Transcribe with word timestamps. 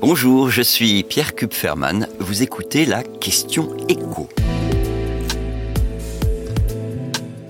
Bonjour, 0.00 0.48
je 0.48 0.62
suis 0.62 1.02
Pierre 1.02 1.34
Kupferman. 1.34 2.08
Vous 2.20 2.42
écoutez 2.42 2.86
la 2.86 3.02
question 3.02 3.76
écho. 3.86 4.30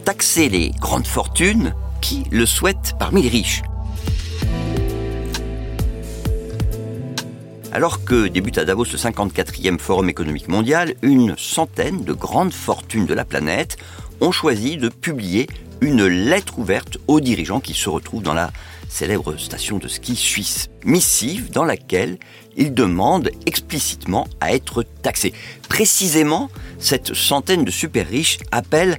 Taxer 0.05 0.49
les 0.49 0.71
grandes 0.71 1.07
fortunes, 1.07 1.77
qui 2.01 2.25
le 2.33 2.47
souhaite 2.47 2.95
parmi 2.99 3.23
les 3.23 3.29
riches 3.29 3.63
Alors 7.71 8.05
que 8.05 8.27
débute 8.27 8.59
à 8.59 8.65
Davos 8.65 8.87
le 8.87 8.99
54e 8.99 9.79
Forum 9.79 10.09
économique 10.09 10.49
mondial, 10.49 10.95
une 11.03 11.37
centaine 11.39 12.03
de 12.03 12.13
grandes 12.13 12.53
fortunes 12.53 13.07
de 13.07 13.15
la 13.15 13.25
planète 13.25 13.77
ont 14.21 14.33
choisi 14.33 14.77
de 14.77 14.89
publier 14.89 15.47
une 15.81 16.07
lettre 16.07 16.59
ouverte 16.59 16.99
aux 17.07 17.21
dirigeants 17.21 17.61
qui 17.61 17.75
se 17.75 17.89
retrouvent 17.89 18.23
dans 18.23 18.35
la 18.35 18.51
célèbre 18.89 19.37
station 19.37 19.79
de 19.79 19.89
ski 19.89 20.17
suisse. 20.17 20.69
Missive 20.85 21.51
dans 21.51 21.65
laquelle 21.65 22.19
ils 22.57 22.75
demandent 22.75 23.31
explicitement 23.47 24.27
à 24.41 24.55
être 24.55 24.83
taxés. 25.03 25.33
Précisément, 25.69 26.51
cette 26.79 27.15
centaine 27.15 27.65
de 27.65 27.71
super 27.71 28.09
riches 28.09 28.39
appelle 28.51 28.99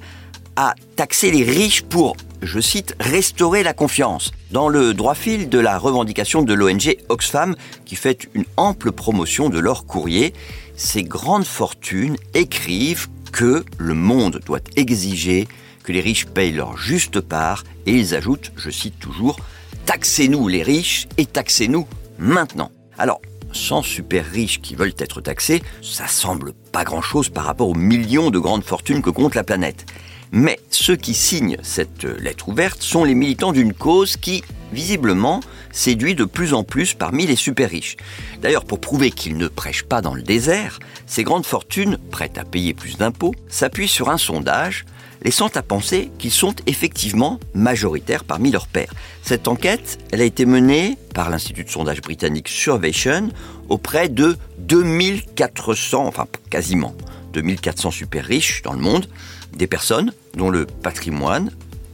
à 0.55 0.75
taxer 0.95 1.31
les 1.31 1.44
riches 1.44 1.84
pour, 1.84 2.16
je 2.41 2.59
cite, 2.59 2.95
restaurer 3.00 3.63
la 3.63 3.73
confiance. 3.73 4.31
Dans 4.52 4.70
le 4.70 4.94
droit 4.94 5.16
fil 5.16 5.50
de 5.50 5.59
la 5.59 5.77
revendication 5.77 6.41
de 6.41 6.53
l'ONG 6.53 6.98
Oxfam, 7.09 7.55
qui 7.86 7.95
fait 7.95 8.27
une 8.34 8.45
ample 8.58 8.91
promotion 8.91 9.50
de 9.50 9.59
leur 9.59 9.86
courrier, 9.86 10.34
ces 10.75 11.03
grandes 11.03 11.45
fortunes 11.45 12.17
écrivent 12.34 13.08
que 13.31 13.63
le 13.77 13.94
monde 13.94 14.41
doit 14.45 14.59
exiger 14.75 15.48
les 15.91 16.02
riches 16.02 16.26
payent 16.26 16.54
leur 16.54 16.77
juste 16.77 17.22
part, 17.22 17.63
et 17.86 17.94
ils 17.94 18.16
ajoutent, 18.16 18.52
je 18.55 18.70
cite 18.70 19.00
toujours, 19.00 19.38
Taxez-nous 19.86 20.48
les 20.48 20.64
riches 20.64 21.08
et 21.17 21.26
taxez-nous 21.26 21.88
maintenant. 22.17 22.72
Alors, 22.98 23.20
sans 23.52 23.81
super 23.81 24.26
riches 24.26 24.62
qui 24.62 24.76
veulent 24.76 24.94
être 24.98 25.22
taxés, 25.22 25.62
ça 25.81 26.08
semble 26.08 26.54
pas 26.72 26.84
grand-chose 26.84 27.30
par 27.30 27.45
rapport 27.45 27.69
aux 27.69 27.75
millions 27.75 28.30
de 28.30 28.39
grandes 28.39 28.64
fortunes 28.64 29.02
que 29.02 29.09
compte 29.09 29.36
la 29.36 29.44
planète. 29.44 29.86
Mais 30.31 30.59
ceux 30.69 30.95
qui 30.95 31.14
signent 31.14 31.58
cette 31.62 32.03
lettre 32.03 32.47
ouverte 32.47 32.81
sont 32.81 33.03
les 33.03 33.16
militants 33.16 33.52
d'une 33.52 33.73
cause 33.73 34.16
qui, 34.16 34.44
visiblement, 34.72 35.42
séduit 35.73 36.16
de 36.16 36.23
plus 36.23 36.53
en 36.53 36.64
plus 36.64 36.94
parmi 36.94 37.25
les 37.25 37.36
super 37.36 37.69
riches. 37.69 37.97
D'ailleurs, 38.42 38.64
pour 38.64 38.80
prouver 38.80 39.12
qu'ils 39.12 39.36
ne 39.36 39.50
prêchent 39.50 39.84
pas 39.84 40.02
dans 40.02 40.14
le 40.14 40.22
désert, 40.22 40.80
ces 41.06 41.23
grandes 41.23 41.45
fortunes, 41.45 41.97
prêtes 42.12 42.38
à 42.38 42.45
payer 42.45 42.73
plus 42.73 42.97
d'impôts, 42.97 43.36
s'appuient 43.50 43.89
sur 43.89 44.09
un 44.09 44.17
sondage 44.17 44.86
laissant 45.23 45.50
à 45.55 45.61
penser 45.61 46.11
qu'ils 46.17 46.31
sont 46.31 46.55
effectivement 46.67 47.39
majoritaires 47.53 48.23
parmi 48.23 48.52
leurs 48.52 48.67
pairs. 48.67 48.94
Cette 49.23 49.47
enquête, 49.47 50.00
elle 50.11 50.22
a 50.22 50.25
été 50.25 50.45
menée 50.45 50.97
par 51.13 51.30
l'Institut 51.30 51.63
de 51.63 51.69
sondage 51.69 52.02
britannique 52.02 52.47
Survation 52.47 53.30
auprès 53.69 54.09
de 54.09 54.38
2400, 54.59 56.05
enfin 56.08 56.28
quasiment 56.50 56.95
2400 57.33 57.91
super 57.91 58.25
riches 58.25 58.61
dans 58.63 58.73
le 58.73 58.80
monde, 58.80 59.08
des 59.53 59.67
personnes 59.67 60.11
dont 60.36 60.50
le 60.50 60.66
patrimoine, 60.66 61.52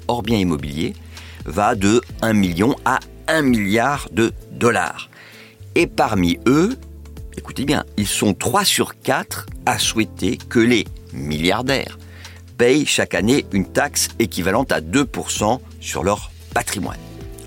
hors 0.08 0.24
bien 0.24 0.38
immobilier, 0.38 0.94
va 1.46 1.76
de 1.76 2.02
1 2.22 2.34
million 2.34 2.76
à 2.86 3.00
1 3.28 3.42
milliard 3.42 4.10
de 4.12 4.32
dollars. 4.52 5.10
Et 5.76 5.86
parmi 5.86 6.40
eux, 6.48 6.78
écoutez 7.38 7.66
bien, 7.66 7.86
ils 7.98 8.08
sont 8.08 8.34
3 8.34 8.64
sur 8.64 9.00
4 9.00 9.46
à 9.66 9.80
souhaiter 9.80 10.38
que 10.38 10.60
les 10.60 10.86
milliardaires 11.14 11.98
payent 12.58 12.86
chaque 12.86 13.14
année 13.14 13.46
une 13.52 13.66
taxe 13.66 14.10
équivalente 14.20 14.72
à 14.72 14.82
2% 14.82 15.60
sur 15.80 16.04
leur 16.04 16.32
patrimoine. 16.54 16.98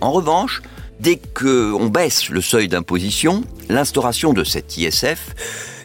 En 0.01 0.13
revanche, 0.13 0.63
dès 1.01 1.17
qu'on 1.19 1.87
baisse 1.87 2.29
le 2.29 2.41
seuil 2.41 2.69
d'imposition, 2.69 3.43
l'instauration 3.69 4.33
de 4.33 4.45
cet 4.45 4.77
ISF 4.77 5.35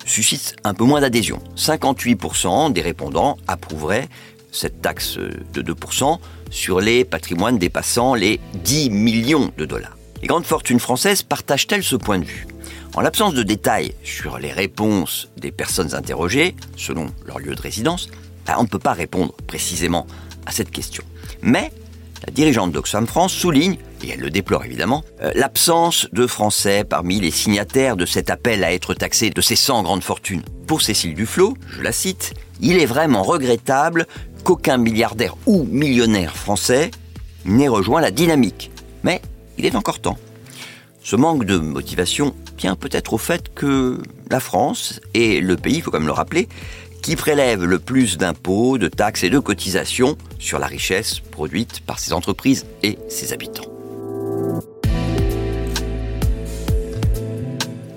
suscite 0.06 0.56
un 0.64 0.74
peu 0.74 0.84
moins 0.84 1.02
d'adhésion. 1.02 1.42
58% 1.58 2.72
des 2.72 2.82
répondants 2.82 3.38
approuveraient 3.48 4.08
cette 4.52 4.82
taxe 4.82 5.18
de 5.18 5.62
2% 5.62 6.20
sur 6.50 6.80
les 6.80 7.04
patrimoines 7.04 7.58
dépassant 7.58 8.14
les 8.14 8.40
10 8.64 8.90
millions 8.92 9.52
de 9.58 9.66
dollars. 9.66 9.98
Les 10.22 10.28
grandes 10.28 10.46
fortunes 10.46 10.80
françaises 10.80 11.24
partagent-elles 11.24 11.84
ce 11.84 11.96
point 11.96 12.20
de 12.20 12.26
vue? 12.26 12.48
En 12.94 13.02
l'absence 13.02 13.34
de 13.34 13.44
détails 13.44 13.94
sur 14.04 14.40
les 14.40 14.52
réponses 14.52 15.28
des 15.36 15.52
personnes 15.52 15.94
interrogées, 15.94 16.56
selon 16.78 17.08
leur 17.26 17.40
lieu 17.40 17.54
de 17.54 17.62
résidence, 17.62 18.10
on 18.58 18.64
ne 18.64 18.68
peut 18.68 18.80
pas 18.80 18.94
répondre 18.94 19.34
précisément 19.48 20.08
à 20.46 20.52
cette 20.52 20.72
question. 20.72 21.04
Mais 21.42 21.72
la 22.26 22.32
dirigeante 22.32 22.72
d'Oxfam 22.72 23.08
France 23.08 23.34
souligne, 23.34 23.78
et 24.04 24.10
elle 24.10 24.20
le 24.20 24.30
déplore 24.30 24.66
évidemment, 24.66 25.04
euh, 25.22 25.32
l'absence 25.36 26.08
de 26.12 26.28
Français 26.28 26.84
parmi 26.84 27.20
les 27.20 27.32
signataires 27.32 27.98
de 27.98 28.06
cet 28.06 28.30
appel 28.30 28.64
à 28.64 28.74
être 28.74 28.94
taxé 28.94 29.30
de 29.30 29.42
ces 29.42 29.56
100 29.56 29.84
grandes 29.84 30.04
fortunes. 30.04 30.44
Pour 30.68 30.82
Cécile 30.82 31.14
Duflot, 31.14 31.56
je 31.70 31.82
la 31.82 31.92
cite, 31.92 32.34
il 32.62 32.80
est 32.80 32.86
vraiment 32.86 33.24
regrettable 33.24 34.08
qu'aucun 34.44 34.78
milliardaire 34.78 35.36
ou 35.46 35.64
millionnaire 35.64 36.36
français 36.36 36.92
n'ait 37.46 37.68
rejoint 37.68 38.02
la 38.02 38.12
dynamique. 38.12 38.72
Mais 39.04 39.22
il 39.58 39.66
est 39.66 39.76
encore 39.76 40.00
temps. 40.00 40.18
Ce 41.04 41.16
manque 41.16 41.46
de 41.46 41.58
motivation 41.58 42.34
tient 42.58 42.76
peut-être 42.76 43.14
au 43.14 43.18
fait 43.18 43.54
que 43.54 44.02
la 44.32 44.40
France 44.40 45.00
est 45.14 45.42
le 45.42 45.56
pays, 45.56 45.76
il 45.76 45.82
faut 45.82 45.92
quand 45.92 46.00
même 46.00 46.08
le 46.08 46.14
rappeler, 46.14 46.48
qui 47.06 47.16
prélève 47.16 47.64
le 47.64 47.78
plus 47.78 48.18
d'impôts, 48.18 48.80
de 48.80 48.88
taxes 48.88 49.24
et 49.24 49.30
de 49.30 49.38
cotisations 49.38 50.18
sur 50.40 50.58
la 50.58 50.66
richesse 50.66 51.20
produite 51.20 51.82
par 51.82 52.00
ses 52.00 52.14
entreprises 52.14 52.66
et 52.82 52.98
ses 53.10 53.32
habitants. 53.32 53.72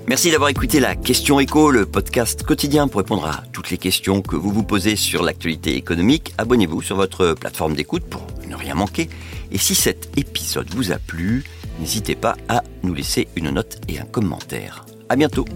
Merci 0.09 0.31
d'avoir 0.31 0.51
écouté 0.51 0.79
la 0.79 0.95
Question 0.95 1.41
Éco, 1.41 1.71
le 1.71 1.87
podcast 1.87 2.43
quotidien 2.43 2.87
pour 2.87 2.99
répondre 3.01 3.25
à 3.25 3.45
toutes 3.51 3.71
les 3.71 3.79
questions 3.79 4.21
que 4.21 4.37
vous 4.37 4.51
vous 4.51 4.63
posez 4.63 4.95
sur 4.95 5.23
l'actualité 5.23 5.77
économique. 5.77 6.35
Abonnez-vous 6.37 6.83
sur 6.83 6.97
votre 6.97 7.33
plateforme 7.33 7.73
d'écoute 7.73 8.05
pour 8.05 8.27
ne 8.47 8.57
rien 8.57 8.75
manquer. 8.75 9.09
Et 9.51 9.57
si 9.57 9.75
cet 9.75 10.19
épisode 10.19 10.69
vous 10.75 10.93
a 10.93 10.99
plu, 10.99 11.45
n'hésitez 11.81 12.15
pas 12.15 12.37
à 12.51 12.63
nous 12.83 12.93
laisser 12.93 13.27
une 13.37 13.49
note 13.53 13.81
et 13.89 13.99
un 14.01 14.05
commentaire. 14.05 14.85
À 15.09 15.17
bientôt! 15.17 15.47